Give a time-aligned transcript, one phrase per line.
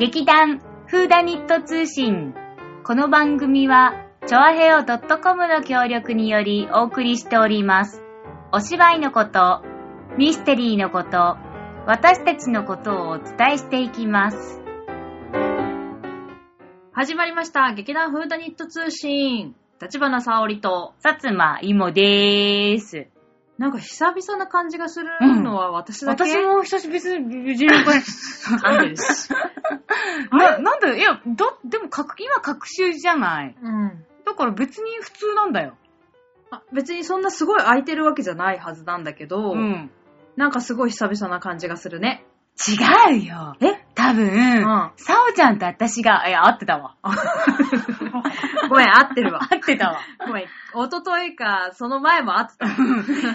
[0.00, 2.32] 劇団フーダニット通信。
[2.84, 3.92] この番組は、
[4.26, 8.02] チョアヘオ .com の協力によりお送りしております。
[8.50, 9.62] お芝居のこと、
[10.16, 11.36] ミステリーのこと、
[11.84, 14.62] 私たちのことをお伝えしていきます。
[16.92, 17.74] 始まりました。
[17.74, 19.54] 劇団フーダニット通信。
[19.82, 23.08] 立花沙織と、さつまいもでーす。
[23.60, 29.28] なんか久々な感じがするのは私だけ、私も久しぶりに、これ、噛んでるし。
[30.32, 33.56] な、なんだ、 いや、だ、でも、かく今、学習じゃない。
[33.60, 34.06] うん。
[34.24, 35.76] だから別に普通なんだよ。
[36.50, 39.90] あ別にそんなすごい空いてるわけじゃないはずなんだけど、うん。
[40.36, 42.24] なんかすごい久々な感じがするね。
[42.68, 43.56] 違うよ。
[43.60, 43.80] え？
[43.94, 44.26] 多分、
[44.60, 44.62] ん
[44.96, 46.96] さおちゃんと私が、いや、合ってたわ。
[48.68, 49.40] ごめん、合ってるわ。
[49.42, 50.00] 合ってたわ。
[50.26, 50.48] ごめん、一
[50.90, 52.72] 昨日か、その前も合ってたわ。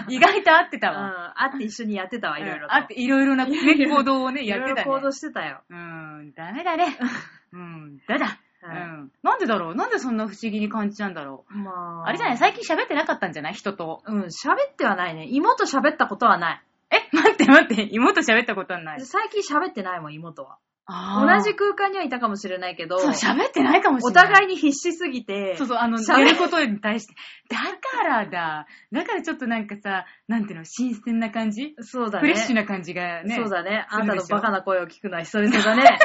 [0.08, 1.34] 意外と合ってたうん、わ。
[1.36, 2.74] 会って一緒にやってたわ、いろいろと。
[2.74, 3.56] あって、いろいろな、ね、
[3.88, 4.84] 行動をね、いやってたね。
[4.84, 5.62] ろいろ行動してたよ。
[5.68, 6.96] うん、ダメだね。
[7.52, 8.38] うん、だだ。
[8.62, 9.10] うはいん。
[9.22, 9.74] なんでだろう？
[9.74, 11.56] なんでそんな不思議に感じちゃうんだろう？
[11.58, 12.08] まあ。
[12.08, 12.38] あれじゃない？
[12.38, 13.52] 最近喋ってなかったんじゃない？
[13.54, 14.02] 人と。
[14.06, 15.26] うん、喋ってはないね。
[15.28, 16.62] 妹喋ったことはない。
[16.90, 19.00] え、待って待って、妹喋ったことはない。
[19.00, 20.58] 最近喋ってないもん、妹は。
[20.88, 24.24] 同じ空間にはいたかもしれないけど、そう、喋ってないかもしおれない。
[24.26, 27.14] 互いに必死すぎて、そうそう、あの、喋やることに対して。
[27.48, 28.66] だからだ。
[28.92, 32.28] だからちょっとなんかさ、なんていうの、新鮮な感じ、そうだね。
[32.28, 33.34] フレッシュな感じがね。
[33.34, 33.84] そうだね。
[33.90, 35.98] あんたのバカな声を聞くのは久々だね。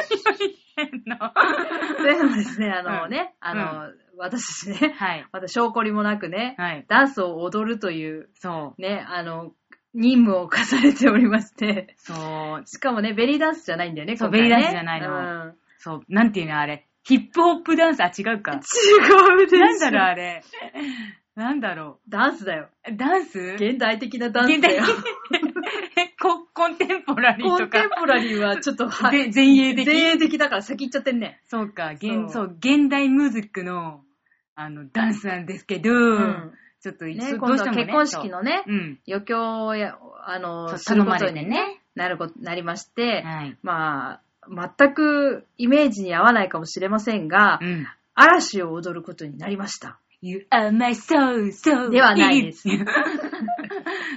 [0.74, 1.16] というの？
[2.28, 5.26] もですね、あのうんね、あの、私たちね、はい。
[5.30, 6.84] また証拠りもなくね、はい。
[6.88, 8.82] ダンスを踊るという、そう。
[8.82, 9.52] ね、あの、
[9.94, 12.66] 任務を課されておりまして、そう。
[12.66, 16.02] しかもね、ベリーダンスじゃないんだよね、そうねベリーダンスじゃないのうんそう。
[16.08, 16.86] なんていうのあれ。
[17.04, 18.52] ヒップホップダンス、あ、違うか。
[18.52, 19.58] 違うでしょ。
[19.58, 20.42] なんだろうあれ。
[21.34, 22.68] なんだろダンスだよ。
[22.88, 22.96] う。
[22.96, 23.38] ダンス？
[23.58, 24.84] 現代的なダンスだよ。
[26.20, 27.78] ココンテンポラリーコとか。
[27.78, 29.86] ンテンポラリーはちょっと前衛的？
[29.86, 31.40] 前衛的だから先行っちゃってんね。
[31.48, 34.02] そうか、現、そう、現代ムージックの、
[34.54, 36.52] あの、ダンスなんですけど、うん。
[36.82, 38.64] ちょっと今度は結婚式のね。
[39.06, 43.56] 余興をや、あその、うすることにね、なること、なりまして、はい。
[43.62, 47.86] まあ、全くイメージに合わないかもしれませんが、うん。
[48.14, 49.98] 嵐を踊ることになりました。
[50.20, 51.90] You are my soul, soul.
[51.90, 52.66] ではないです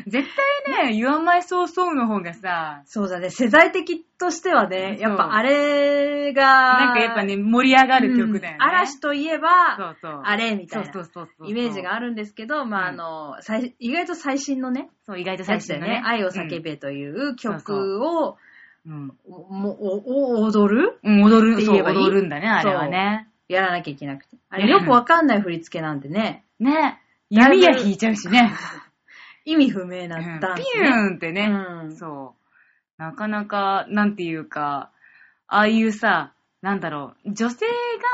[0.08, 0.28] 絶
[0.68, 8.58] 対ね、You are my soul, soul の方がさ、そうだね、世代的としてはね、そうやっぱあれが、なんかやっぱね、盛り上がる曲だよね。
[8.60, 10.22] うん嵐といえそば、うそう。
[10.24, 16.02] あれみたいなそうそうそうそうイメージがあるんですけど、まあ、あの、最意外と最新のね、そう、意外とや最新のねね。。
[16.06, 18.38] 愛を叫べという曲を、
[18.86, 19.08] うん。
[19.28, 21.24] もおお踊るうん。
[21.24, 21.98] 踊る、そう、って言えばいい？
[21.98, 23.28] 踊るんだね、あれはね。
[23.48, 24.38] やらなきゃいけなくて。
[24.50, 27.02] あうんれよくわかんない振り付けなんでね、ね。
[27.32, 28.54] だいぶ弓矢引いちゃうしね。
[29.46, 30.90] 意味不明なうんダンス、ピね。
[30.90, 31.50] ューンってね。
[31.84, 32.36] うんそ
[33.00, 33.02] う。
[33.02, 34.92] なかなか、なんていうか、
[35.48, 37.66] ああいうさ、なんだろう、女性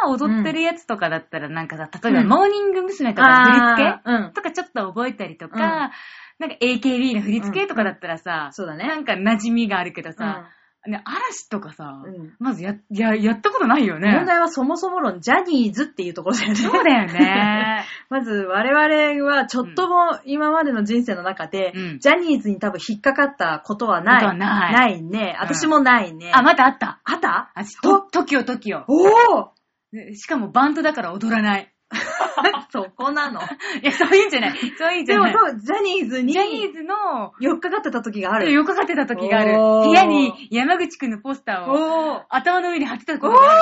[0.03, 3.13] が踊ってるやつとかだったら、なんかさ、例えば、うんモーニング娘。
[3.13, 3.99] とかの振り付
[4.29, 4.33] け。
[4.35, 5.91] とかちょっと覚えたりとか、うん
[6.39, 8.87] なんか AKB の振り付けとかだったらさ、そうだね。
[8.87, 10.49] なんか馴染みがあるけどさ、
[10.87, 14.11] ね、嵐とかさ、うんまずや、や、やったことないよね。
[14.13, 16.55] 問題はそもそも論、ジャニーズっていうところだよね。
[16.55, 17.85] そうだよね。
[18.09, 24.21] まず我々はちょっとも今までの人生の中で、うんジャニーズに多分引っかかったことはない。
[24.21, 24.33] ことは
[24.71, 25.35] ないね。
[25.39, 26.31] うん私もないね。
[26.33, 26.99] あ、またあった。
[27.03, 27.51] あった？
[27.53, 28.83] あ、と、トキオトキオ。
[28.87, 29.03] お
[29.37, 29.51] お
[29.93, 31.70] ねしかもバンドだから踊らない。
[32.71, 33.41] そこなの。
[33.41, 33.43] い
[33.83, 34.57] や、そういうんじゃない。
[34.77, 35.35] そういうんじでもゃない。
[35.35, 38.51] 多分ジャニーズにジャニーズの、寄っかかってた時がある。
[38.51, 39.53] よくかってた時がある。
[39.59, 43.61] おー部屋に山口くんのポスターをおー頭の上に貼ってたおーことがある。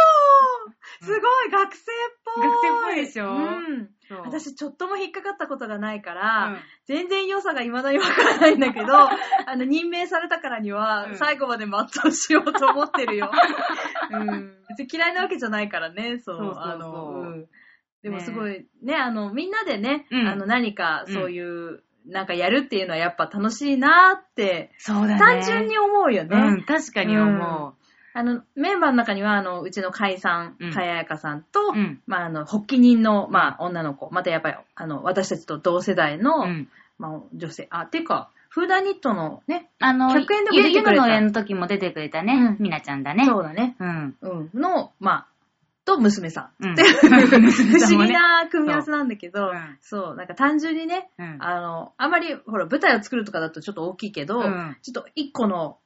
[1.02, 1.20] すごい
[1.52, 1.96] 学生っ
[2.36, 3.90] ぽい学生っぽいでしょうん。
[4.08, 11.74] そう私ちょっとも引っかかったことがないから、うん全然良さが未だにわからないんだけど、 あの、任命されたからにはう、ん最後まで全
[12.08, 13.30] うしようと思ってるよ。
[14.10, 14.56] うん。
[14.70, 16.38] 別に嫌いなわけじゃないからね、そう。
[16.38, 17.46] そうそうそうあの、うん。
[18.04, 25.19] でもねすごい、ね、あの、みんなでね、うんあの、何かそういう、なんかやるっていうのはやっぱ楽しいなって、そうだね。
[25.19, 26.38] 単純に思うよね。
[26.38, 27.75] うん、確かに思
[28.13, 36.22] あの、メンバーの中には、あの、うちの海さんうん、かややかさんと、うんまあ、あの、発起人の、まあ、女の子、またやっぱり、あの、私たちと同世代う。
[36.22, 36.69] の、うん。
[36.98, 42.62] まあ、女性、あ、ていうか、フーダニットのね、あの、100円でもゆ出てくれたゆの上の時も出てくれたねう。
[42.62, 43.25] んみなちゃんだね。
[43.25, 44.16] そうだね、うん。
[44.22, 45.28] うん、の、まあ、
[45.89, 46.65] と娘さん。
[46.68, 46.75] うん。
[46.77, 49.53] 不思議な組み合わせなんだけど、う。
[49.53, 51.38] んそう、なんか単純にね、うん。
[51.39, 54.77] あの、あまり、ほら、舞台を作るとかだとちょっと大きいけど、うん。
[54.81, 55.80] ちょっと一個の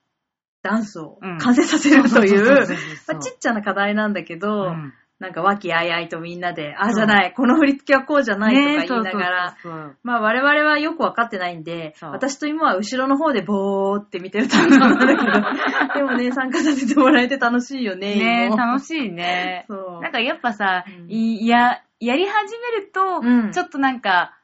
[0.61, 1.38] ダンスをうん。
[1.38, 4.94] 完成させるといそうちっちゃな課題なんだけど、うん
[5.24, 9.58] なんか和気あいあいとみんなで、ああじゃない、この振り付けはこうじゃないとか言いながら、
[10.04, 19.64] まあ我々はよくわかってないんで、私と妹は後ろの方でボーって見てる担当なんだけど、 でもね、参加させてもらえて楽しいよね、ね妹楽しいね。
[19.70, 20.02] そう。
[20.02, 21.10] なんかやっぱさ、うん。
[21.10, 23.52] いや、やり始めると、うん。
[23.54, 24.38] ちょっとなんか、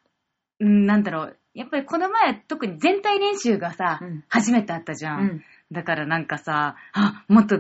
[0.62, 1.38] うん、なんだろう。
[1.54, 4.24] やっぱりこの前特に全体練習がさ、うん。
[4.30, 5.20] 初めてあったじゃん。
[5.20, 5.44] うん。
[5.72, 7.60] だからなんかさ、あ、もっと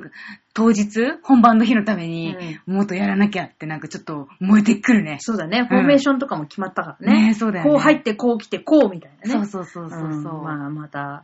[0.59, 2.35] 当日、本番の日のために、
[2.65, 5.15] もっとやらなきゃってなんかちょっと燃えてくるね。
[5.21, 7.27] そうだね、フォーメーションとかも決まったからね。
[7.27, 7.71] ねそうだよね。
[7.71, 9.33] こう入って、こう来て、こうみたいなね。
[9.33, 10.11] そうそうそうそうそう。
[10.11, 11.23] んまあ、また、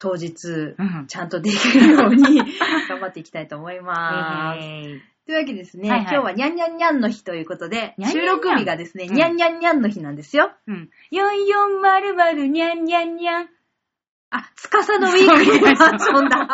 [0.00, 1.06] 当日、うん。
[1.06, 2.22] ちゃんとできるように
[2.90, 4.58] 頑張っていきたいと思います。
[4.60, 10.52] えーというわけでですね、はいはい今日はにゃんにゃんにゃんの日ということで、にゃんにゃんにゃん収録日がですね、うんにゃんにゃんにゃんの日なんですよ。
[10.66, 10.90] うん。
[11.12, 13.48] 4400にゃんにゃんにゃん。
[14.36, 16.48] あ、つかさのウィークリーバージョンだ。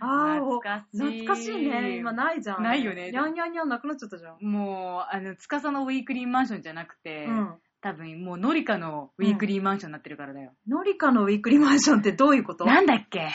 [0.00, 1.96] あ ー懐かしい懐かしいね。
[1.96, 2.62] 今ないじゃん。
[2.62, 4.44] ないよねにゃんにゃんにゃんなくなっちゃったじゃん。
[4.44, 7.54] もう、あの、つかさのウィークリーマンションじゃなくて、うん。
[7.80, 10.52] 多分もうノリカのウィークリーマンションになってるからだよ。
[10.68, 12.64] ノリカのウィークリーマンションってどういうこと？
[12.64, 13.30] なんだっけ？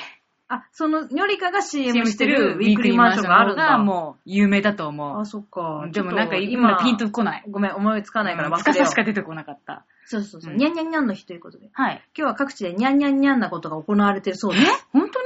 [0.50, 3.64] あ、その、ニョリカが CM ししててるるウィークリーマンションがあるんだ。
[3.70, 5.26] がもう有名だと思あ、う。
[5.26, 5.88] そっか。
[5.92, 7.44] でもなんか今ピンとこない。
[7.50, 8.62] ごめん、思いつかないから忘れよう。
[8.62, 9.86] つかさしか出てこなかった。
[10.06, 10.54] そうそうそう。
[10.54, 11.70] うんにゃんにゃんにゃんの日ということで。
[11.72, 12.04] はい。
[12.18, 14.60] 今日は各地でにゃんにゃんにゃんなことが行われてるそうね。
[14.92, 15.20] 本当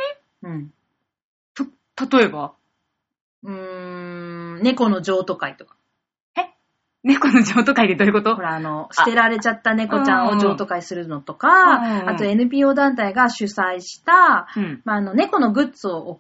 [0.43, 0.59] うん。
[0.63, 0.69] に
[2.11, 2.53] 例えば？
[3.43, 5.75] うーん、猫の譲渡会とか。
[7.07, 8.36] 猫の譲渡会でどういうこと？
[8.36, 12.09] ほら、あの、捨てられちゃった猫ちゃんを譲渡会するのとか、うん。
[12.09, 14.81] あと NPO 団体が主催した、うん。
[14.83, 16.19] まあ、あの、猫のグッズを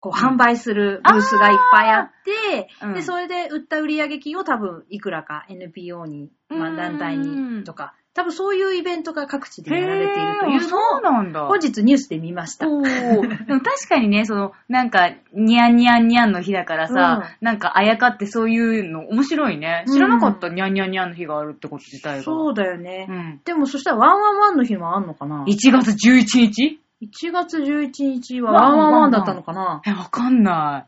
[0.00, 2.10] こう販売するブースがいっぱいあっ
[2.50, 2.94] て、うん。
[2.94, 6.76] で、それで売った売上金を多分いくらか NPO に、まあ、うん。
[6.76, 11.46] 団体にとか、多分そういうイベントが各地でやられているというのを、なんだ。
[11.48, 12.66] 本日ニュースで見ました。
[12.66, 19.84] おーでも確かにね、その、なんか、にゃんにゃんにゃんの日だからさ、なんかあやかってそういうの面白いね。
[19.92, 22.22] 知らなかった、にゃんにゃんにゃんの日があるってこと自体が。
[22.22, 23.06] そうだよね。
[23.06, 23.40] うん。
[23.44, 29.82] でもそしたらワンワンワンの日もあんのかな？1月11日 ?1 月11日はワンワンワンだったのかな？
[29.84, 30.86] え、わかんな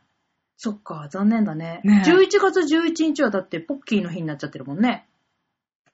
[0.57, 1.83] そっか、残念だね。
[1.85, 5.07] ねえ11月11日はだってポッキーの日になっちゃってるもんね。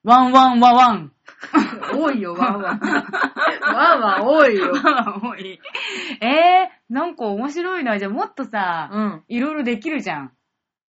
[0.04, 0.08] い。
[0.08, 1.13] ワンワンワワン。
[1.94, 2.80] 多いよ、ワンワン。
[2.80, 4.72] ワンワン多いよ。
[5.22, 5.60] 多い。
[6.20, 7.98] えー、なんか面白いな。
[7.98, 9.24] じゃあもっとさ、うん。
[9.28, 10.32] いろいろできるじゃん。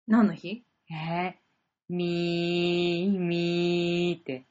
[0.07, 0.63] 何の日？
[0.91, 1.33] えー、
[1.89, 4.45] みー、みーって。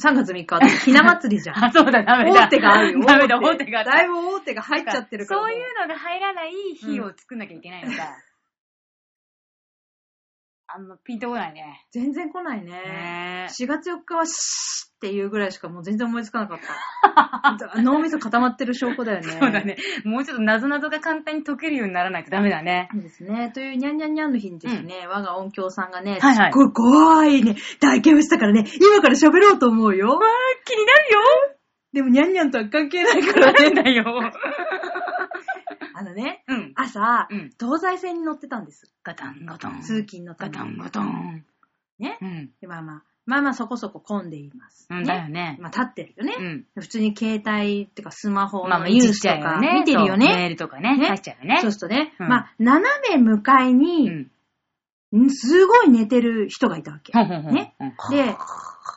[0.00, 1.56] ?3 月3日はひな祭りじゃん。
[1.64, 2.46] あ、そうだ、ダメだ。
[2.46, 3.00] 大手があるよ。
[3.06, 3.84] ダメだ、大大手が。
[3.84, 5.40] だいぶ大手が入っちゃってるから。
[5.40, 8.16] そういうのが入らない日を作んなきゃいけないのか。
[10.74, 11.86] あんまピンとこないね。
[11.92, 12.70] 全然来ないね。
[12.70, 16.58] ね4月4日はシーっていうぐらいしかもう全然思いつかなかっ
[17.58, 17.80] た。
[17.82, 19.32] 脳みそ固まってる証拠だよね。
[19.32, 19.76] そうだね。
[20.04, 22.88] もうちょっと謎々が簡単に解けるようにならないとダメだね。
[22.92, 23.50] そうですね。
[23.52, 30.20] というにゃんにゃんにゃんの日にですね、我が音響さんがね、はいはいすっごい怖いね、体験をしたからね、今から喋ろうと思うよ。
[30.64, 31.20] 気になるよ
[31.92, 33.70] でもにゃんにゃんとは関係ないからね。
[33.74, 34.04] だよ。
[36.02, 36.72] あのね、うん。
[36.74, 37.50] 朝、うん。
[37.58, 38.92] 東西線に乗ってたんです。
[39.04, 39.80] ガタンガタン。
[39.80, 40.56] 通勤のために。
[40.56, 41.44] ガタンガタン。
[42.00, 42.18] ね。
[42.20, 42.50] うん。
[42.60, 44.88] でまあまあ、まあまあそこそこ混んでいます。
[44.90, 45.56] うん、だよね。
[45.60, 46.34] まあ立ってるよね。
[46.38, 46.66] うん。
[46.74, 49.60] 普通に携帯ってかスマホのニュースとか。
[49.60, 50.48] 見てるよそうメーね。
[50.50, 50.98] ルとかね。
[50.98, 51.60] ねちゃうよね。
[51.60, 54.26] そうするとね、うんまあ、斜め向かいうに、
[55.30, 57.12] すごい寝てる人がいたわけ。
[57.12, 57.92] ねうん。
[58.10, 58.34] で、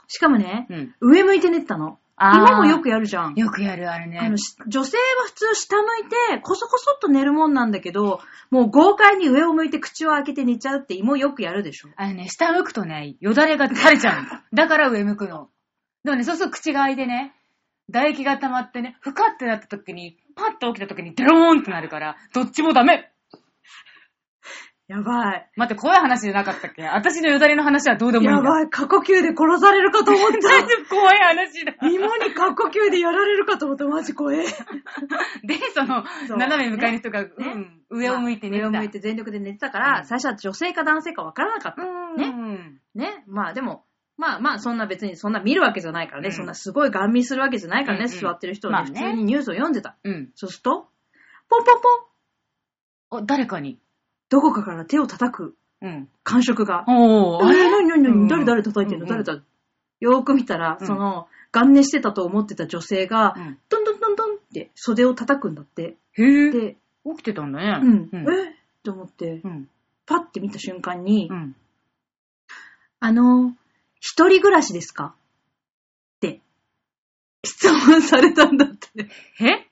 [0.08, 0.96] しかもね、うん。
[1.02, 2.00] 上向いて寝てたの。
[2.18, 3.36] 今もよくやるじゃん。
[3.36, 4.20] よくやる、あれね。
[4.20, 11.90] あの、し女性は普通下向いて、こそこそっと寝るもんなんだけど、もう豪快に上を向いて口を開けて寝ちゃうって芋よくやるでしょ。
[11.98, 14.30] あのね、下向くとね、よだれが垂れちゃうの。
[14.54, 15.50] だから上向くの。
[16.06, 17.34] でもね、そうすると口が開いてね、
[17.92, 23.12] 唾液が溜まってね、ふかってなった時に、パッと起きた時にデローンってなるから、どっちもダメ
[24.88, 25.50] やばい。
[25.56, 26.84] 待って、怖い話じゃなかったっけ？
[26.84, 28.38] 私のよだれの話はどうでもいいんだ。
[28.38, 28.70] やばい。
[28.70, 31.74] 過呼吸で殺されるかと思っ大丈夫怖い話だ。
[31.74, 31.88] た。
[31.88, 33.86] 芋に過呼吸でやられるかと思った。
[33.86, 34.46] マジ怖え。
[35.44, 38.70] で、その、そう斜め向かいの人が、ねうん、上を向いて寝てた。
[38.70, 41.82] 上を向いて全力で寝てたから、うん最初は女性か男性かわからなかった。
[41.82, 42.16] うん。
[42.18, 43.24] ねね。
[43.28, 43.86] まあでも、
[44.18, 46.28] まあまあ、そんな別にそんな見るわけじゃないからね。
[46.28, 48.06] うんそんなすごいガン見するわけじゃないからね。
[48.06, 49.98] うんうん座ってる人でまあね普通にニュースを読んでた。
[50.04, 50.32] うん。
[50.36, 50.90] そうすると、
[51.50, 53.80] ポンポンポンお、誰かに。
[54.30, 56.10] どこかから手を叩くうん。
[56.24, 56.86] 感触が。
[56.88, 59.44] おー、あれあれ何何何、うん誰誰叩いてんの、うんうん誰だ？
[60.00, 65.96] よーく見たら、うんその、ガン寝してたと思ってた女性が、うんトントントントンって袖を叩くんだって。
[66.14, 67.80] へぇで、起きてたんだね。
[67.84, 68.34] うん、うん。
[68.34, 68.50] え？
[68.50, 68.54] っ
[68.84, 69.70] て思って、うん。
[70.06, 71.56] パッて見た瞬間に、うん。
[73.00, 73.54] あの、
[74.00, 75.14] 一人暮らしですか？
[76.18, 76.40] って、
[77.44, 79.10] 質問されたんだって。
[79.42, 79.65] ええ？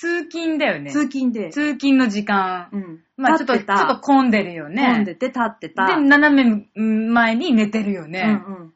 [0.00, 0.92] 通勤だよね。
[0.92, 1.50] 通勤で。
[1.50, 2.68] 通勤の時間。
[2.72, 3.00] うん。
[3.16, 4.86] まあちょっと、ちょ立っと混んでるよね。
[4.86, 5.86] 混んでて、立ってた。
[5.86, 8.22] で、斜め前に寝てるよね。
[8.46, 8.72] うんうん。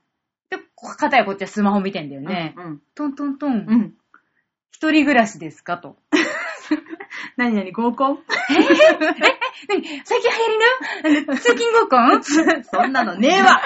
[0.50, 0.58] で、
[0.98, 2.54] 片やこっちはスマホ見てんだよね。
[2.56, 3.52] うんトントントン。
[3.52, 3.68] うん。
[3.68, 3.94] うん。
[4.72, 5.96] 一人暮らしですかと。
[7.36, 8.18] 何々合コン？
[9.68, 9.84] 何？
[10.04, 10.36] 最近流
[11.04, 11.36] 行りの？
[11.36, 12.24] 通勤合コン？
[12.64, 13.62] そんなのねえわ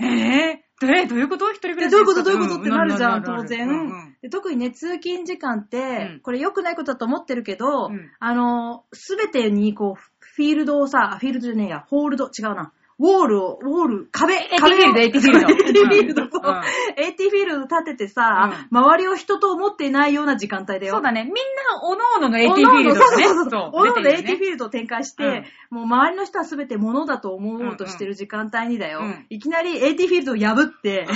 [0.00, 0.64] え？
[0.80, 1.04] ー、どれ？
[1.06, 1.50] どういうこと？
[1.52, 2.22] 一人暮らしでどういうこと？
[2.22, 2.60] どういうこと？
[2.62, 4.30] ってなるじゃん、当うんうん然、うんで。
[4.30, 5.82] 特にね、通勤時間って、う
[6.16, 12.72] んこれ良くないことだと思ってるけど、うんあの、すべてにこう、フィールドをさ、あフィールドじゃねえや、ホールド、違うな。
[13.02, 16.62] ウォールを、ウォール、壁、AT フィールド AT フィールド AT フィールド、うんそう。
[16.96, 20.94] AT フィールド立ててさ、周りを人と思っていないような時間帯だよ。
[20.94, 21.24] そうだね。
[21.24, 21.40] みんな、
[21.82, 23.24] おのおのの AT フィールドね。
[23.24, 23.70] そうそうそう。
[23.72, 29.00] おのおの AT フィルールドを展開して、もう周りの人は全て物だと思おうとしてる時間帯にだよ。
[29.00, 31.06] うんいきなり AT フィールドを破って、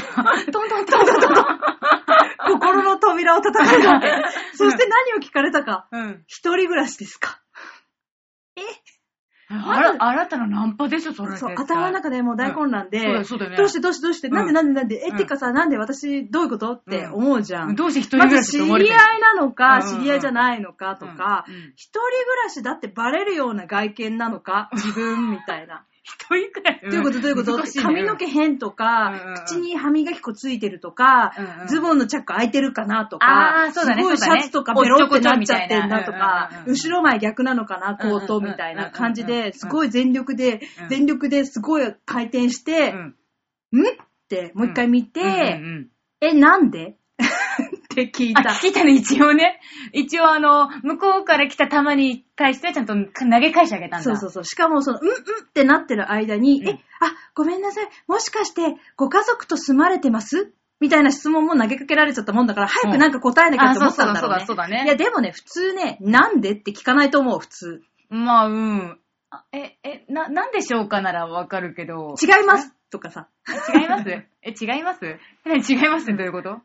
[0.50, 0.60] ド。
[0.60, 1.58] トントントントントン。
[2.58, 4.08] 心の扉を叩かれたわけ。
[4.54, 5.86] そして何を聞かれたか。
[5.92, 6.24] うん。
[6.26, 7.40] 一人暮らしですか
[9.48, 11.36] あら、新たなナンパでしょ、それ。
[11.36, 13.50] そう、頭の中でもう大混乱で、そうだよそうだよ。
[13.52, 14.34] ねどうしてどうしてどうして、うん。
[14.34, 15.16] なんでなんでなんで、え、うん。
[15.16, 17.76] てかさ、なんで私どういうことって思うじゃん。
[17.76, 22.10] どうして一人ま暮らず知り合いなのか、知り合いじゃないのかとか一人暮
[22.44, 25.84] らしだってバレるような外見なのか、自分みたいな。
[26.08, 26.80] 一人暮らし。
[26.82, 27.20] どういうこと？
[27.20, 27.82] どういうこと？
[27.82, 35.34] 髪の毛変とかうん、口に歯磨き粉ついてるとかうんう、んズボンのチャック開いてるかなとあかすごいシャツとかベロってな。
[35.34, 42.94] っちゃってんだとか後ろ前逆なのかな、コートみたいな感じで、すごい全力でうん、全力ですごい回転して、
[43.72, 43.82] うん。
[43.82, 43.88] ん？
[43.88, 43.92] っ
[44.28, 45.88] てもう一回見て、うん。
[46.20, 46.96] え、なんで？
[48.04, 48.50] って聞いあ、た。
[48.50, 49.60] 聞いたね、一応ね。
[49.92, 53.00] 一応あの、向こうから来た球に対してはちゃんと投
[53.40, 54.04] げ返してあげたんだ。
[54.04, 54.44] そうそうそう。
[54.44, 55.16] しかも、その、うんうんっ
[55.52, 57.88] てなってる間に、うんえ、あ、ごめんなさい。
[58.06, 60.52] もしかして、ご家族と住まれてます？
[60.78, 64.36] みたいな質問も投げかけられちゃったもんだから、早くなんか答えなきゃって思ったんだろうね。
[64.42, 67.82] あそうだそうだそうだねいや、でもね、普通ね、なんでって聞かないと思う、普通。
[68.10, 68.98] まあ、うん。
[69.30, 72.14] あえ、え、な、なんでしょうかならわかるけど。
[72.22, 72.74] 違います？
[72.90, 73.28] とかさ。
[73.48, 74.08] え違います？
[74.10, 75.00] え、違います？
[75.04, 76.60] え、違いますどういうこと？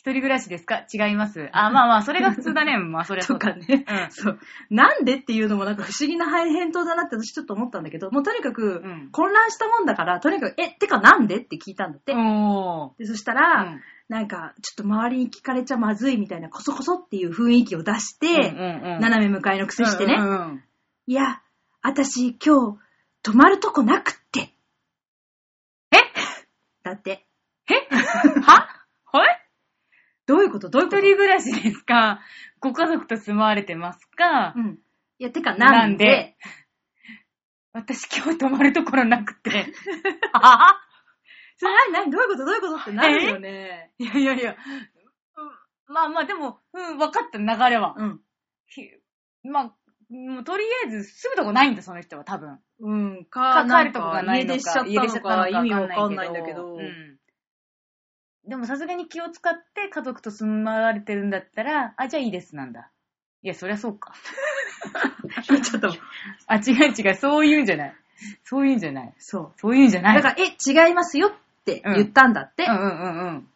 [0.00, 0.86] 一人暮らしですか？
[0.90, 1.50] 違います。
[1.52, 2.78] あ、まあまあ、それが普通だね。
[2.80, 4.10] まあ、それはそうかね、うん。
[4.10, 4.38] そう。
[4.70, 11.36] なんでっていうのもなんか不思議な返答だなって私ちょっと思ったんだけど、もうとにかくうん、混乱したもんだから、とにかく、え、てかなんで？
[11.36, 12.14] って聞いたんだって。
[12.14, 12.98] おー。
[12.98, 13.80] でそしたら、うん。
[14.08, 19.00] なんか、ちょっと周りに聞かれちゃまずいみたいな、こそこそっていう雰囲気を出して、うんうんうん。
[19.00, 20.64] 斜め向かいの癖してね、うんうんうん。
[21.06, 21.42] いや、
[21.82, 22.78] 私今日、
[23.22, 24.54] 泊まるとこなくって。
[25.92, 25.98] え？
[26.82, 27.26] だって、
[27.68, 27.74] え？
[28.40, 28.66] は？
[29.12, 29.39] はい？
[30.30, 30.68] どういうこと？
[30.68, 32.20] どういう一こと人暮らしですか？
[32.60, 34.54] ご家族と住まわれてますか？
[34.56, 34.78] うん。
[35.18, 35.72] いや、てかなんで？
[35.72, 36.36] なんで？
[37.72, 39.66] 私今日泊まるところなくて。
[40.32, 40.80] あ
[41.56, 42.10] それ何何？
[42.12, 42.44] どういうこと？
[42.44, 42.76] どういうこと？
[42.76, 43.90] ってなるよね。
[43.98, 44.52] いやいやいや。
[44.52, 44.56] うん
[45.92, 47.96] まあまあでも、うん、分かった流れは。
[47.98, 48.20] うん。
[48.68, 48.82] ひ
[49.42, 49.64] まあ、
[50.14, 52.60] もうとりあえず住むとこないんだ、その人は多分。
[52.78, 53.24] うん。
[53.24, 56.76] かか、帰るとこがないのか、家出しちゃったのか、意味わかんけないんだけど。
[56.76, 57.16] うん
[58.50, 62.90] でもさすがに気を使って家族と住まわれてるんだったら、あ、じゃあいいですなんだ。
[63.44, 64.12] いや、そりゃそうか。
[65.46, 65.94] ちょっと、
[66.48, 67.94] あ、違う違う、そういうんじゃない。
[68.42, 69.14] そういうんじゃない。
[69.18, 70.02] そそういうんじゃう。
[70.02, 70.16] ない。
[70.20, 70.46] だから、え、
[70.88, 71.32] 違いますよっ
[71.64, 72.64] て言ったんだって。
[72.64, 73.48] うんうんうんうん。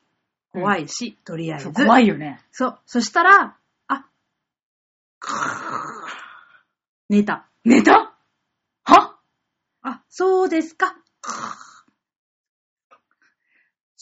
[0.53, 1.73] 怖いし、とりあえず。
[1.73, 2.41] 怖いよね。
[2.53, 2.79] そう。
[2.87, 3.57] そしたら、
[3.89, 4.07] あ、
[7.09, 7.49] 寝た。
[7.65, 8.15] 寝た？
[8.85, 9.19] は？
[9.83, 10.95] あ、そうですか。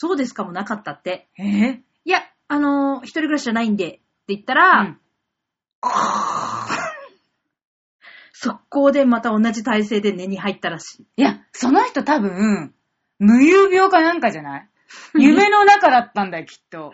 [0.03, 1.29] そうですかもなかったって。
[1.39, 4.01] えー、いや、あのー一人暮らしじゃないんで、って
[4.35, 4.99] 言ったら、うん
[8.33, 11.07] 速攻でまた同じ体勢で寝に入ったらしい。
[11.19, 12.75] いや、その人多分、
[13.21, 14.69] 無遊病かなんかじゃない？
[15.23, 16.93] 夢の中だったんだよ、きっと。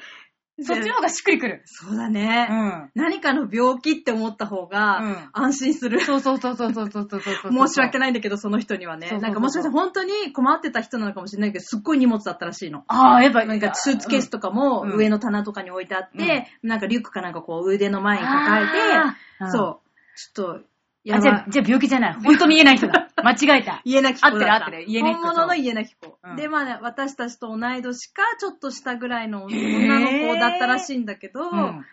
[0.60, 1.62] そっちの方がしっくりくる。
[1.66, 2.48] そうだね。
[2.50, 2.90] うん。
[2.94, 6.00] 何かの病気って思った方が、安心する。
[6.00, 9.08] そうそうそうそうそうそう申し訳ないんだけど、その人にはね。
[9.20, 12.84] なんかもしかして本当に困ってた人なのかもしれないけど、すっごい荷物だったらしいの。
[12.88, 19.88] ああ、やっぱなんかスーツケースとかも上の棚とかに置いてあって、なんかリュックかなんかこう腕の前に抱えて、そう。
[20.16, 20.60] ちょっと、
[21.04, 22.14] いやじゃ、じゃあ病気じゃない。
[22.14, 23.07] 本当見えない人だ。
[23.28, 23.82] 間違えた。
[23.84, 24.26] 家なき子。
[24.26, 26.18] 合ってる合ってる家なき子本物の家なき子。
[26.22, 31.84] うんで、まあね、私たちと同い年か、ちょっと下ぐらいの女の子だったらしいんだけど、うん。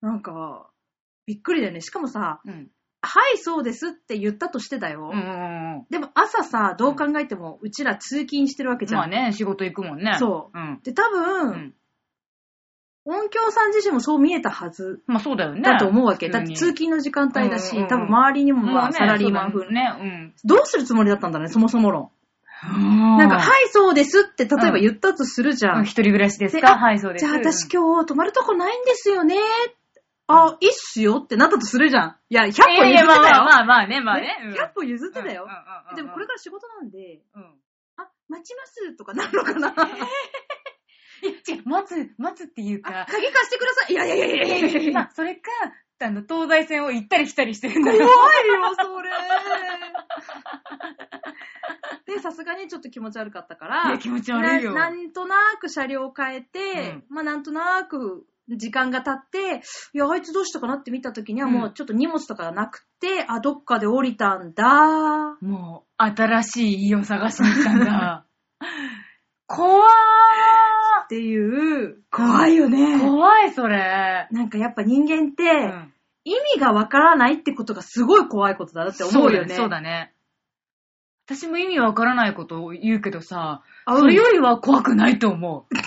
[0.00, 0.70] なんか、
[1.26, 1.80] びっくりだよね。
[1.80, 2.70] しかもさ、うん。
[3.00, 5.10] はい、そうですって言ったとしてだよ。
[5.12, 5.86] うんうんうん。
[5.88, 9.00] でも朝さ、どう考えても、うちら通勤してるわけじゃん。
[9.00, 10.16] まあね、仕事行くもんね。。
[10.18, 10.80] そううん。
[10.82, 11.74] で、多う分、ん。
[13.10, 15.62] 音響さん自身もそう見えたはずまあそうだよね。
[15.62, 16.28] だと思うわけ。
[16.28, 20.34] だって通勤の時間帯だし、うんうんうん多分周りにもままあサラリーマン風そうだね。
[20.44, 22.10] どうするつもりだったんだろうね、そもそも論。
[22.74, 23.16] うん。
[23.16, 25.78] なんか、はい、そうですって、例えば言ったとするじゃん。
[25.78, 27.24] うん一人暮らしですであかはい、そうです。
[27.24, 29.36] じゃあ私今日泊まるとこないんですよね。
[30.26, 32.16] あ、いいっすよってなったとするじゃん。
[32.28, 33.06] いや、100歩譲ってたよ。
[33.06, 34.22] まあまあまあまあね、まあね。
[34.22, 35.48] ねうん100歩譲ってたようん。
[35.48, 37.42] うんうんうんでもこれから仕事なんで、うん。
[37.96, 39.74] あ、待ちますとかなるのかな
[41.22, 43.92] 違う、待つ、待つっていうか、鍵貸してください。
[43.92, 45.50] いやいやいやいやいやいやまあ、それか、
[46.00, 48.14] あの、東西線を行ったり来たりしてるんだ怖いよ。
[48.14, 49.10] よ、それ。
[52.14, 65.36] で、さすがにちょっと気持ち悪かったから、いや気持ち悪いよななんとなく車両を変えて、まあなんとなく時間が経って、いや、あいつどうしたかなって見た時にはうんもうちょっと荷物とかがなくて、あ、どっかで降りたんだ。
[65.42, 68.24] もう、新しい家を探しに行ったんだ。
[69.46, 69.86] 怖
[71.08, 73.00] っていう、怖いよーね。
[73.00, 74.28] 怖い、それ。
[74.30, 75.92] なんかやっぱ人間って、うん
[76.24, 79.54] 意味がわからないってことがすごい怖いことだなって思うよね。
[79.54, 80.12] そうだね。
[81.26, 85.74] 私も意味わからないことを言うけどさ、あそれよりは怖くないと思う。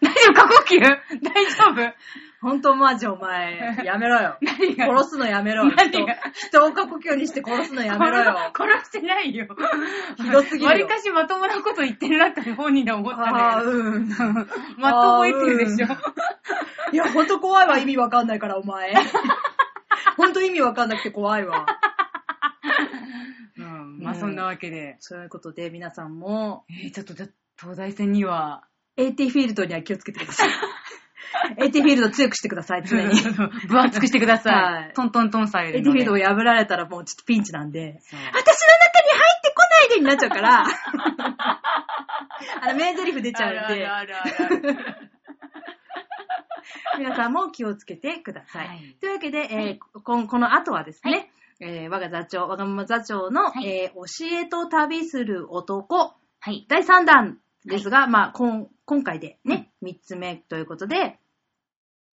[0.00, 0.34] 大丈夫？
[0.34, 0.80] 過呼吸？
[0.80, 1.94] 大丈夫？
[2.40, 4.38] ほんとマジお前、 やめろよ。
[4.40, 4.86] 何が？
[4.86, 5.68] 殺すのやめろ。
[5.68, 6.16] 人何が？
[6.32, 8.52] 人を過呼吸にして殺すのやめろよ。
[8.56, 9.46] 殺 殺してないよ。
[10.16, 13.62] ひどすぎるよわりかしまともなこと言ってるなって本人で思ったんだあ。
[13.62, 14.08] うん。
[14.78, 15.86] まとも言ってるでしょ。
[16.92, 18.94] いや、ほんと怖いわ、意味わかんないから、お前。
[20.16, 21.66] ほんと意味わかんなくて怖いわ。
[23.58, 24.96] うん、まあそんなわけで。
[25.00, 27.26] そういうことで、皆さんも、えー、ちょっとじゃ、
[27.60, 28.64] 東大戦には、
[28.96, 30.50] AT フィールドには気をつけてください。
[31.56, 33.14] AT フィールド強くしてください、常に。
[33.68, 34.54] 分厚くしてください。
[34.54, 35.90] はいトントントンされるので。
[35.90, 40.64] フィールドを破られたらもうちょっとピンチなんで、私の中に入ってこないでになっちゃうから、
[42.62, 44.76] あの、名台詞出ちゃうんで、あるあるあるある。
[46.98, 48.68] 皆さんも気をつけてください。
[48.68, 56.66] はいというわけで、えーこんこの後はですね、えー我が座長、我がまま座長の、はいえー教えと旅する男、はい。
[56.68, 61.18] 第3弾ですが、まあ、こん今回でね、3つ目ということで、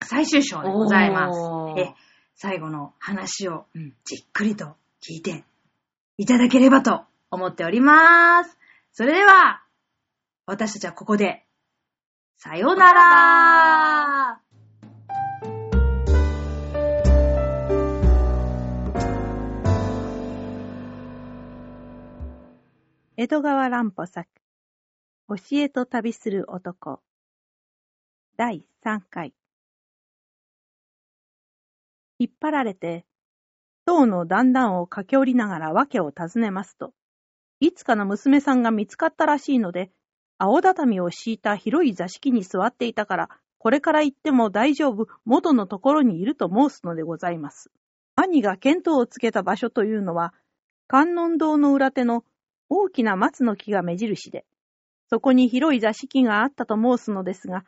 [0.03, 1.39] 最終章でございます
[1.79, 1.93] え
[2.36, 3.93] 最後の話をうん。
[4.05, 5.43] じっくりと聞いて
[6.17, 8.57] いただければと思っております。
[8.93, 9.63] それでは、
[10.45, 11.45] 私たちはここで、
[12.38, 14.41] さようなら
[23.18, 24.29] 江戸川乱歩作、
[25.27, 27.01] 教えと旅する男、
[28.39, 29.33] 第3回。
[32.19, 33.03] 引っ張られて、
[33.87, 36.93] 塔の段々を駆け下りながら訳を尋ねますと、
[37.59, 39.89] いつかの娘さんが見つかったらしいので、
[40.37, 47.71] 青畳を敷いた広い座敷に座っていたから、これから行っても大丈夫、元のところにいると申すのでございます。
[48.15, 50.35] 兄が見当をつけた場所というのは、
[50.87, 52.23] 観音堂の裏手の
[52.69, 54.45] 大きな松の木が目印で、
[55.09, 57.65] そこに広い座敷があったと申すのですが、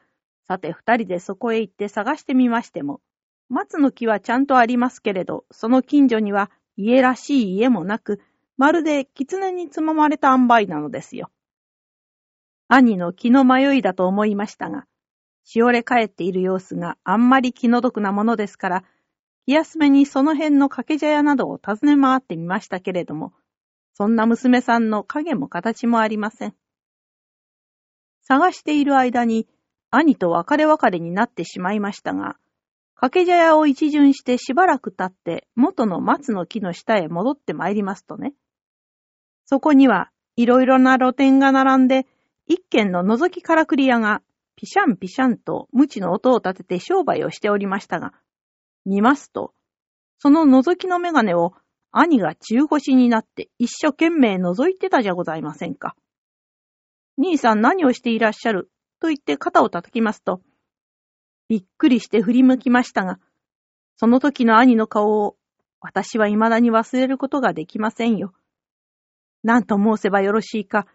[0.49, 3.01] さて二人でそこへ行って探してみましても、
[3.49, 8.19] 松の木はちゃんとありますけれど、その近所には家らしい家もなく、
[8.57, 11.29] まるで狐につままれた塩梅なのですよ。
[12.67, 14.87] 兄の気の迷いだと思いましたが、
[15.43, 18.83] しおれ帰っている様子があんまり気の毒なものですから、
[19.45, 23.33] 気休めにその辺の掛け茶屋などを訪ね回ってみましたけれども、
[23.93, 26.55] そんな娘さんの影も形もありません。
[28.23, 29.47] 探している間に
[29.91, 32.37] 兄と別れ別れになってしまいましたが、
[32.95, 38.33] 掛け茶屋を一巡してしばらく経って元の松の木の下へ戻ってまいりますとね、
[39.45, 42.05] そこにはいろいろな露店が並んで、
[42.45, 44.21] 一軒の覗きからくり屋が
[44.55, 48.13] ピシャンピシャンと無知の音を立てて商売をしておりましたが、
[48.85, 49.53] 見ますと、
[50.17, 51.53] その覗きの眼鏡を
[51.91, 55.95] 兄が中腰になって一生懸命覗いてたじゃございませんか。
[57.17, 58.69] 兄さん何をしていらっしゃる？
[58.99, 60.41] と言って肩を叩きますと、
[61.47, 63.19] びっくりして振り向きましたが、
[63.97, 65.35] その時の兄の顔を
[65.81, 68.33] 私は未だに忘れることができませんよ。
[69.43, 70.85] 何と申せばよろしいか、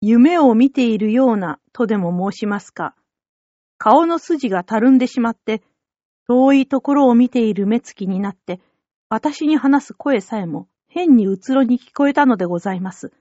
[0.00, 2.94] 夢を見ているようなとでも申しますか、
[3.78, 5.62] 顔の筋がたるんでしまって、
[6.28, 8.60] 遠いところを見ている目つきになって、
[9.08, 13.12] 私に話す声さえも変にうつろに聞こえたのでございます。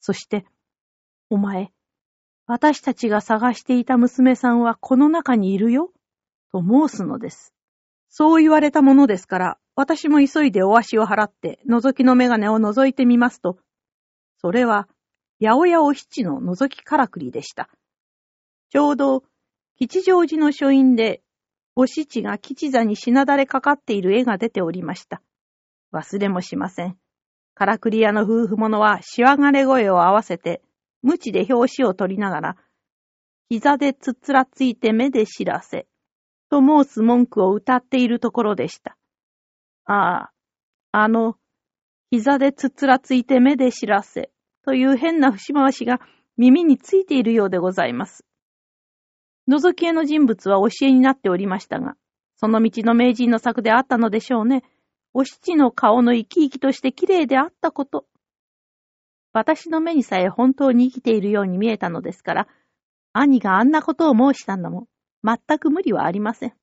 [0.00, 0.44] そして、
[1.28, 1.70] お前、
[2.52, 5.92] 私たちが探していた娘さんはこの中にいるよ、
[6.50, 7.54] と申すのです。
[8.08, 13.58] そう言われたものですから、私も急いでお足を払って、覗きの眼鏡を覗いてみますと、
[14.38, 14.88] それは、
[15.40, 17.70] 八百屋お七の覗きからくりでした。
[18.70, 19.22] ちょうど、
[19.78, 21.22] 吉祥寺の書院で、
[21.76, 25.22] お七が吉座にしなだれかかっている絵が出ておりました。
[25.92, 26.98] 忘れもしません。
[27.54, 30.62] からくり屋の夫婦者はしわがれ声を合わせて、
[31.02, 32.56] 無知で表紙を取りながら、
[33.48, 35.86] 膝でつっつらついて目で知らせ、
[36.50, 38.96] と申す文句を歌っているところでした。
[39.86, 40.32] ああ、
[40.92, 41.36] あの、
[42.10, 44.30] 膝でつっつらついて目で知らせ、
[44.64, 46.00] という変な節回しが
[46.36, 48.24] 耳についているようでございます。
[49.48, 51.94] 覗き絵の人物は教えになっておりましたが、
[52.36, 54.62] その道の名人の作であったのでしょうね。
[55.12, 58.06] お七の顔の生き生きとして綺麗であったこと。
[59.32, 62.48] 私の目にさえ本当に生きているように見えたのですから、
[63.12, 64.88] 兄があんなことを申したのも、
[65.22, 66.54] 全く無理はありません。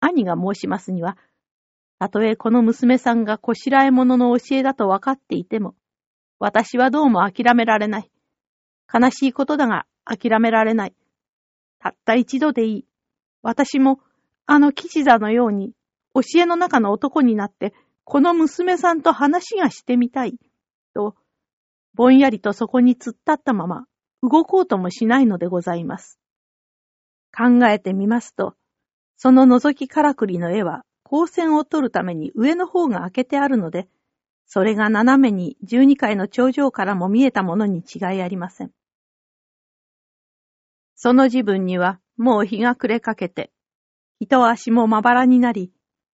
[0.00, 1.16] 兄が申しますには、
[1.98, 5.76] たとえこの娘さんがこしらえ者の教えだと分かっていても、
[6.40, 8.10] 私はどうも諦められない。
[8.92, 10.94] 悲しいことだが諦められない。
[11.78, 12.86] たった一度でいい。
[13.42, 14.00] 私も、
[14.46, 15.72] あの吉座のように、
[16.14, 17.72] 教えの中の男になって、
[18.04, 20.36] この娘さんと話がしてみたい。
[20.92, 21.14] と、
[21.94, 23.86] ぼんやりとそこに突っ立ったまま、
[24.22, 26.18] 動こうともしないのでございます。
[27.36, 28.54] 考えてみますと、
[29.16, 33.88] その覗きからくりの絵は、光線を取るために上の方が開けてあるので、
[34.46, 38.70] それが斜めに十二階の頂上からも見えたものに違いありません。
[40.94, 43.50] その自分にはもう日が暮れかけて、
[44.20, 45.72] 人足もまばらになり、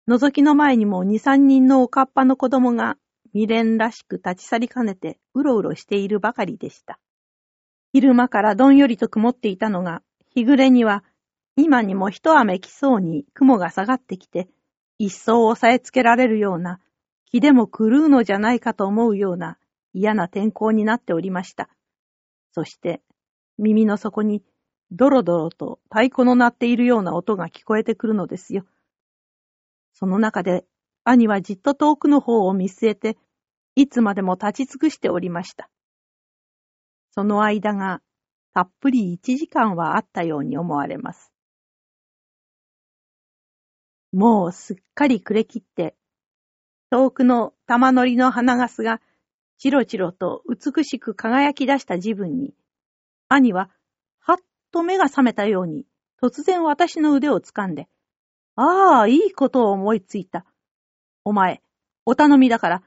[0.07, 2.97] 覗きの前にも二三人のおかっぱの子供が
[3.35, 6.99] 未練らしく立ち去りかねてうろうろしているばかりでした。
[7.91, 10.01] 昼間からどんよりと曇っていたのが、
[10.33, 11.03] 日暮れには
[11.57, 14.47] 今にも一雨来そうに雲が下がってきて、
[14.99, 16.79] 一層押さえつけられるような、
[17.25, 19.57] 気でも狂うのじゃないかと思うような
[19.93, 21.67] 嫌な天候になっておりました。
[22.53, 23.01] そして、
[23.57, 24.43] 耳の底に
[24.91, 28.65] ドロドロと太鼓の鳴っているような音が聞こえてくるのですよ。
[29.93, 30.65] その中で、
[31.03, 33.17] 兄はじっと遠くの方を見据えて、
[33.75, 35.69] いつまでも立ち尽くしておりました。
[37.11, 38.01] その間が、
[38.53, 41.33] たっぷり一時間はあったように思われます。
[44.13, 45.95] もうすっかり暮れ切って、
[46.89, 49.01] 遠くの玉乗りの花ガスが、
[49.57, 52.53] チロチロと美しく輝き出した自分に、
[53.27, 53.69] 兄は、
[54.19, 54.37] はっ
[54.71, 55.85] と目が覚めたように、
[56.21, 57.89] 突然私の腕を掴んで、
[58.55, 60.45] ああ、いいことを思いついた。
[61.25, 61.61] お前、
[62.05, 62.83] お頼みだから、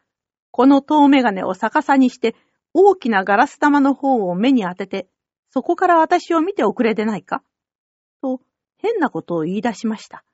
[0.51, 2.35] この遠眼鏡を逆さにして、
[2.75, 5.09] 大きなガラス玉の方を目に当てて、
[5.51, 7.43] そこから私を見ておくれでないか？
[8.21, 8.41] と、
[8.77, 10.25] 変なことを言い出しました。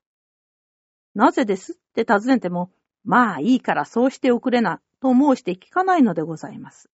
[1.14, 1.72] なぜです？
[1.72, 2.70] って尋ねても、
[3.04, 6.88] まあいいからそうしておくれな、と申して聞かないのでございます。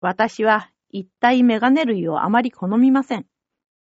[0.00, 3.26] 私は一体メガネ類をあまり好みません。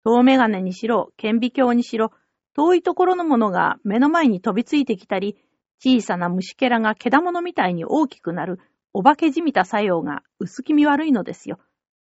[0.05, 2.13] 遠メガネにしろ、顕微鏡にしろ、
[2.55, 5.37] 遠いところのものが目の前に飛びついてきたり、
[5.85, 8.61] 小さな虫けらが毛玉みたいに大きくなる、
[8.93, 11.59] お化けじみた作用が薄気味悪いのですよ。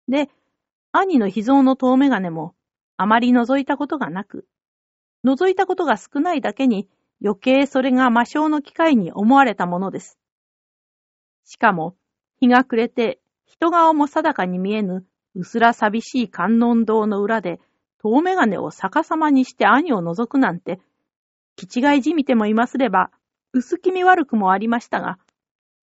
[0.07, 0.31] で、
[0.92, 2.55] 兄の秘蔵の遠メガネも、
[2.96, 4.46] あまり覗いたことがなく、
[5.24, 6.88] 覗いたことが少ないだけに
[7.20, 10.16] 余計それが魔性の機会に思われたものです。
[11.44, 11.96] しかも、
[12.38, 17.59] 日が暮れて人顔も定かに見えぬ薄ら寂しい観音堂の裏で
[17.98, 20.79] 遠眼鏡を逆さまにして兄を覗くなんて、
[21.57, 23.11] 気違いじみてもいますれば、
[23.52, 25.18] 薄気味悪くもありましたが、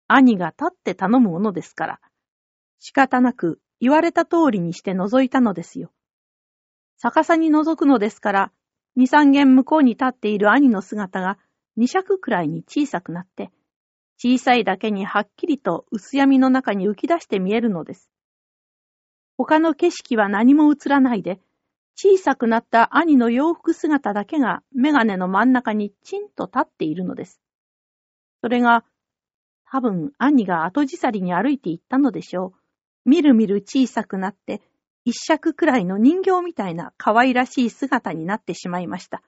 [0.07, 1.99] 兄が立って頼むものですから、
[2.79, 5.91] 仕方なく言われた通りにして覗いたのですよ。
[6.97, 8.51] 逆さに覗くのですから、
[8.95, 11.37] 二三軒向こうに立っている兄の姿が
[11.75, 13.51] 二尺くらいに小さくなって、
[14.17, 18.09] 小さいだけにはっきりと薄闇の中に浮き出して見えるのです。
[19.37, 21.39] 他の景色は何も映らないで、
[21.95, 27.42] 小さくなった兄の洋服姿だけがメガネの真ん中にチンと立っているのです。
[28.43, 28.83] それが、
[29.71, 32.47] 多分兄が後じさりに歩いていったのでしょ
[33.05, 33.09] う。
[33.09, 34.61] みるみる小さくなって、
[35.05, 39.23] 一尺くらいの人形みたいな可愛らしい姿になってしまいました。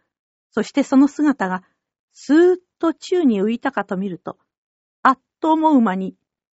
[0.52, 1.64] そしてその姿が、
[2.12, 4.38] スーッと宙に浮いたかと見ると、
[5.02, 6.18] あっと思う間に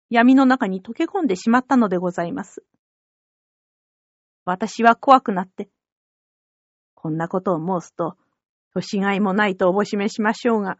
[0.08, 2.64] 闇の中に溶け込んでしまったのでございます。
[4.46, 5.68] 私は怖くなって、
[6.94, 8.16] こんなことを申すと、
[8.72, 10.78] 年がいもないとおぼしめしましょうが、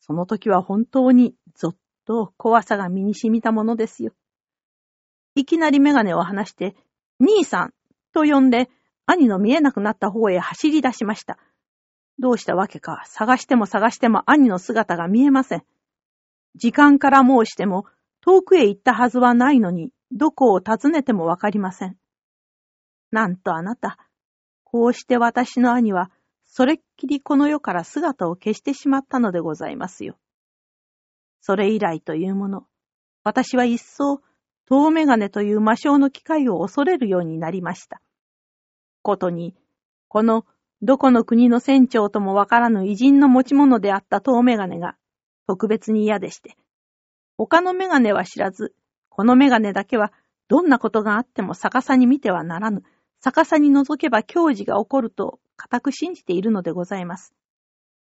[0.00, 4.12] その時は本当にぞっと怖さが身に染みたものですよ。
[5.34, 6.74] いきなりメガネを離して、
[7.20, 7.74] 兄さん
[8.12, 8.68] と呼んで、
[9.06, 11.38] 兄の見えなくなった方へ走り出しました。
[12.18, 15.64] どうしたわけか、探しても探しても兄の姿が見えません。
[16.54, 17.86] 時間から申しても、
[18.20, 21.96] 遠くへ行ったはずはないのに、どこを訪ねてもわかりません。
[23.10, 23.98] なんとあなた、
[24.64, 26.10] こうして私の兄は、
[26.52, 30.18] それっきりこの世から姿を消してしまったのでございますよ。
[31.40, 32.66] それ以来というもの、
[33.22, 34.20] 私は一層
[34.68, 38.02] 遠眼鏡という魔性の機械を恐れるようになりました。
[39.02, 39.54] ことに、
[40.08, 40.44] この
[40.82, 44.96] どこの国の船長ともわからぬ偉人の持ち物であった遠眼鏡が
[45.46, 46.56] 特別に嫌でして、
[47.38, 48.74] 他の眼鏡は知らず、
[49.08, 50.12] この眼鏡だけは
[50.48, 52.82] どんなことがあっても逆さに見てはならぬ、
[53.22, 57.34] 逆さに覗けば教事が起こると固く信じているのでございます。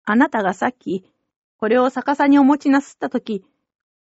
[0.05, 1.09] あなたがさっき、
[1.59, 3.45] これを逆さにお持ちなすったとき、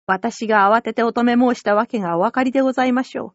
[0.07, 3.33] 私が慌てて乙女申したわけがお分かりでございましょう。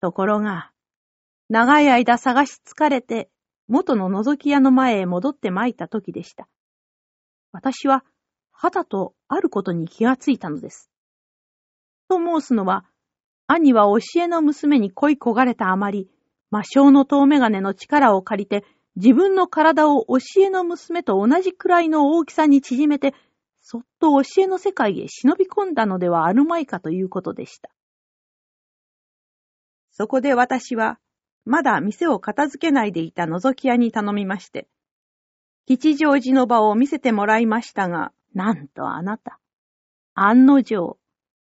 [0.00, 0.72] ところが、
[1.50, 3.30] 長い間探し疲れて、
[3.68, 6.48] 元の覗き屋の前へ戻って参った時でした。
[7.52, 8.04] 私は、
[8.50, 10.90] 肌とあることに気がついたのです。
[12.08, 12.84] と申すのは、
[13.46, 16.10] 兄は教えの娘に恋焦がれたあまり、
[16.52, 18.62] 魔性の遠眼鏡の力を借りて、
[18.94, 23.14] 自分の体を教えの娘と同じくらいの大きさに縮めて、
[23.62, 27.70] そっと教えの世界へ忍び込んだのではあるまいかということでした。
[29.92, 30.98] そこで私は、
[31.46, 34.68] まだ店を片付けないでいた覗き屋に頼みまして、
[35.64, 39.40] 吉祥寺の場を見せてもらいましたが、なんとあなた、
[40.12, 40.98] 案の定、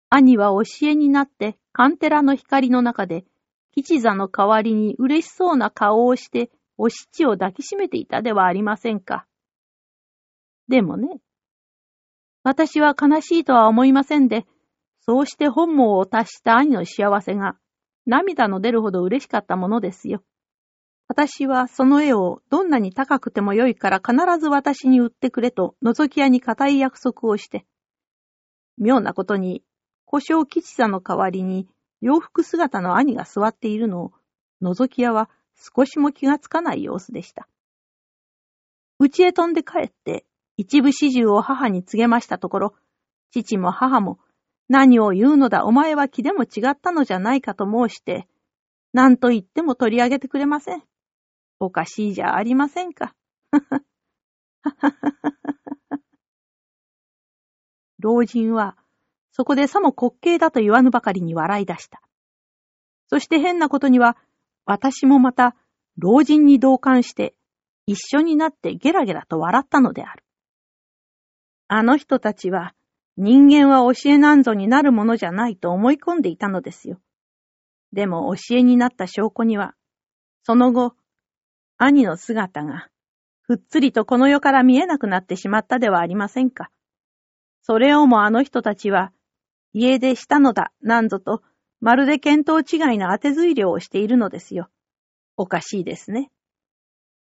[0.09, 3.23] 兄は教えになってカンテラの光の中で、
[3.71, 9.25] 吉座の代わりに嬉しそうな顔をして、お七を抱きしめていたではありませんか。
[10.67, 11.19] でもね、
[12.43, 14.45] 私は悲しいとは思いませんで、
[15.01, 17.57] そうして本望を達した兄の幸せが、
[18.05, 20.23] 涙の出るほど嬉しかったものですよ。
[21.07, 27.65] 私はその絵をどんなに高くてもよいから必ず私に売ってくれと覗き屋に固い約束をして、
[28.77, 29.63] 妙なことに
[30.05, 31.67] 故障吉座の代わりに
[32.01, 34.11] 洋服姿の兄が座っているのを、
[34.61, 37.47] 覗き屋は少しも気がつかない様子でした。
[38.99, 40.25] 家へ飛んで帰って、
[40.57, 42.75] 一部始終を母に告げましたところ、
[43.31, 44.19] 父も母も、
[44.67, 48.27] 何を言うのだお前は気でも違ったのじゃないかと申して、
[48.93, 50.83] 何と言っても取り上げてくれません。
[51.59, 53.15] おかしいじゃありませんか。
[57.99, 58.77] 老人は
[59.39, 62.01] そこでさも滑稽だと言わぬばかりに笑い出した。
[63.07, 64.17] そして変なことには、
[64.65, 65.55] 私もまた
[65.97, 67.35] 老人に同感して
[67.85, 70.25] 一緒になってゲラゲラと笑ったのである。
[71.69, 72.73] あの人たちは
[73.15, 76.99] 人間は教えなんぞになるものじゃないと思い込んでいたのですよ。
[77.93, 79.73] でも教えになった証拠には、
[80.43, 80.95] その後、
[81.77, 82.89] 兄の姿が
[83.43, 86.69] ふっつりとこの世から見えなくなってしまったではありませんか。
[87.61, 89.13] それをもあの人たちは
[89.73, 91.41] 家出したのだ、なんぞと、
[91.79, 94.69] まるで見当違いな当て推量をしているのですよ。
[95.37, 96.31] おかしいですね。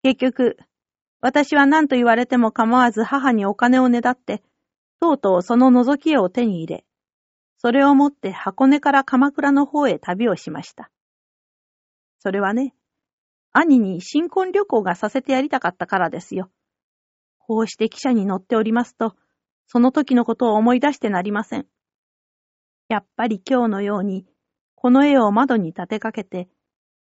[0.03, 0.57] 結局、
[1.21, 4.43] 私は何と言われても構わず母にお金をねだって、
[5.01, 6.85] とうとうその覗き絵を手に入れ、
[7.59, 10.91] それを持って箱根から鎌倉の方へ旅をしました。
[12.21, 12.75] それはね、
[13.53, 16.51] 兄に新婚旅行がさせてやりたかったからですよ。
[17.39, 19.15] こうして汽車に乗っておりますと、
[19.67, 21.67] その時のことを思い出してなりません。
[22.91, 24.27] やっぱり今日のように、
[24.75, 26.49] この絵を窓に立てかけて、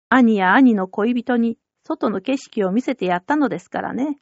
[0.09, 4.19] 兄や兄の恋人に外の景色を見せてやったのですからね。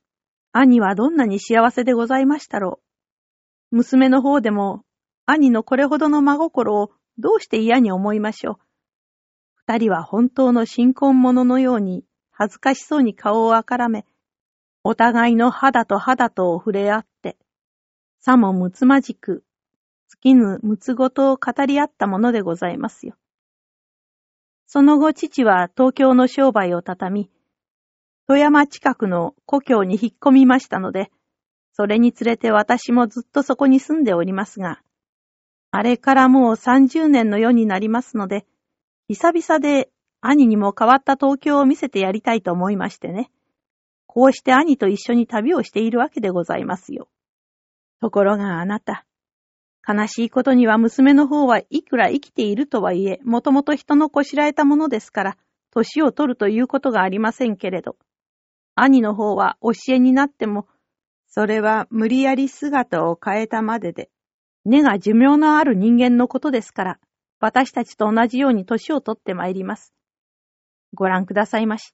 [0.51, 2.81] 兄はどんなに幸せでございましたろ
[3.70, 3.77] う。
[3.77, 4.83] 娘の方でも、
[5.25, 8.57] 兄のこれほどの真心をどうして嫌に思いましょう。
[9.55, 14.05] 二人は本当の新婚者のように恥ずかしそうに顔をあからめ、
[14.83, 17.37] お互いの肌と肌とを触れ合って、
[18.18, 19.44] さもむつまじく
[20.12, 23.14] 尽きぬむつごとを語り合ったものでございますよ。
[24.66, 27.31] その後父は東京の商売を畳み、
[28.29, 31.11] 富山近くの故郷に引っ込みましたので、
[31.72, 34.83] それにつれて私もずっとそこに住んでおりますが、
[35.70, 38.44] あれからもう30年の世になりますので、
[39.09, 39.88] 久々で
[40.20, 43.31] 兄にも変わった東京を見せてやりたいと思いましてね。
[44.07, 47.09] こうして兄と一緒に旅をしているわけでございますよ。
[48.01, 49.07] ところがあなた、
[49.87, 55.37] 悲しいことには娘の方はいくら生きているとはいえ、もともと人のこしらえたものですから、
[55.73, 57.97] 年を取るということがありませんけれど、
[58.75, 60.68] 兄の方は教えになっても、
[61.29, 64.11] それは無理やり姿を変えたまでで、
[64.64, 66.99] 根が寿命のある人間のことですから、
[67.40, 69.92] 私たちと同じように年を取ってまいります。
[70.95, 71.92] ご覧くださいまし。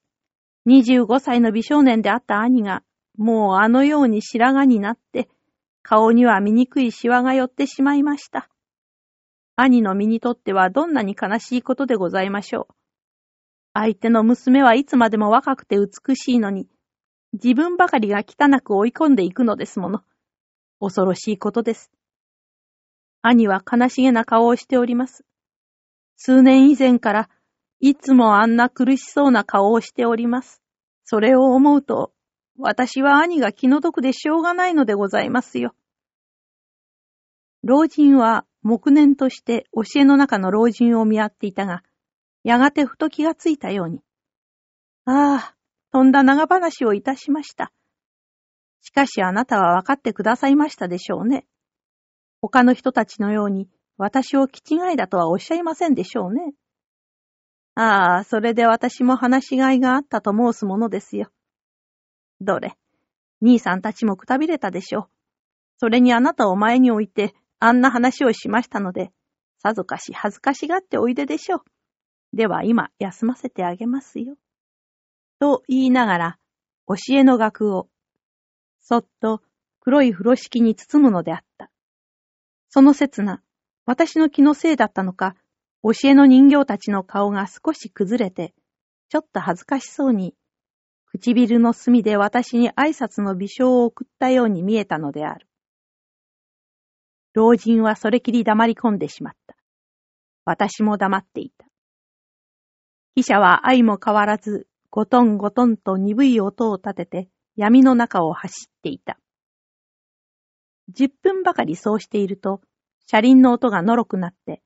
[0.67, 2.83] 25歳の美少年であった兄が、
[3.17, 5.29] もうあのように白髪になって、
[5.81, 8.49] 顔には醜いシワが寄ってしまいました。
[9.55, 12.73] 兄の身にとってはどんなに悲しいことでございましょう。
[13.73, 16.67] 相手の娘はいつまでも若くて美しいのに、
[17.33, 20.01] 自分ばかりが汚く追い込んでいくのですもの。
[20.79, 21.91] 恐ろしいことです。
[23.21, 25.25] 兄は悲しげな顔をしております。
[26.15, 27.29] 数年以前から、
[27.81, 30.61] いつもあんな苦しそうな顔をしております。
[31.03, 32.13] それを思うと、
[32.61, 35.73] 私は兄が気の毒でしょうがないのでございますよ。
[37.63, 41.83] 老人は黙念として教えの中の老人を見合っていたが、
[42.43, 44.01] やがてふと気がついたように。
[45.05, 45.55] ああ、
[45.93, 47.71] とんだ長話をいたしました。
[48.81, 51.45] しかしあなたは分かってくださいましたでしょうね。
[52.41, 56.53] 他の人たちのように私を気違いだとはおっしゃいませんでしょうね。
[57.75, 61.31] ああ、それで私も話しがいがあったと申すものですよ。
[62.41, 62.77] どれ、
[63.41, 65.09] 兄さんたちもくたびれたでしょう。
[65.77, 69.11] それにあなたを前に置いてあんな話をしましたので、
[69.61, 71.61] さぞかし恥ずかしがっておいででしょう。
[72.33, 74.37] では今休ませてあげますよ。
[75.39, 76.39] と言いながら、
[76.87, 77.87] 教えの額を、
[78.81, 79.41] そっと
[79.79, 81.71] 黒い風呂敷に包むのであった。
[82.69, 83.41] その刹那、
[83.85, 85.35] 私の気のせいだったのか、
[85.81, 88.53] 教えの人形たちの顔が少し崩れて、
[89.09, 90.35] ちょっと恥ずかしそうに、
[91.11, 95.47] 唇の隅で私に挨拶の微笑を送ったように見えたのである。
[97.33, 99.55] 老人はそれきり黙り込んでしまった。
[100.45, 101.65] 私も黙っていた。
[103.15, 109.19] 記者は愛も変わらず、ゴトンゴトンと鈍い音を立てて闇の中を走っていた。
[110.89, 112.61] 十分ばかりそうしていると、
[113.07, 114.61] 車輪の音がのろくなって、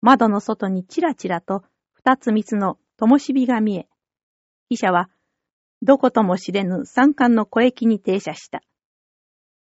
[0.00, 3.88] 窓の外にちらちらと二つ三つの灯火が見え、
[4.68, 5.08] 記者は
[5.82, 8.62] どことも知れぬ山間の小駅に停車した。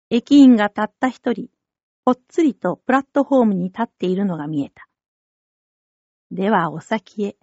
[0.10, 1.50] 駅員がたった一人、
[2.04, 4.88] ぽっつりとプラットホームに立っているのが見えた。
[6.32, 7.38] ではお先へ。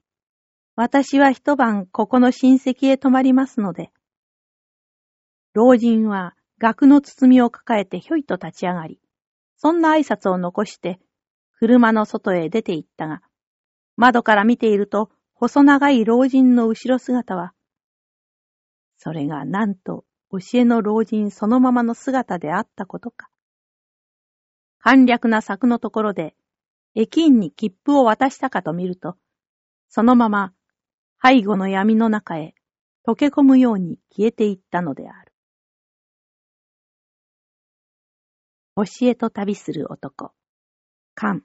[0.76, 3.90] 私は一晩ここの親戚へ泊まりますので。
[5.54, 9.00] 老人は額の包みを抱えてひょいと立ち上がり、
[9.56, 11.00] そんな挨拶を残して
[11.58, 13.22] 車の外へ出て行ったが、
[13.96, 17.52] 窓から見ていると細長い老人の後ろ姿は、
[19.04, 23.28] それがなんと教えの老人そのままの姿であったことか。
[24.78, 26.36] 簡略な柵のところで、
[26.94, 29.16] 駅員に切符を渡したかと見ると、
[29.88, 30.52] そのまま
[31.20, 32.54] 背後の闇の中へ
[33.04, 35.32] 溶け込むように消えていったのである。
[38.76, 40.30] 教えと旅する男、
[41.16, 41.42] カン。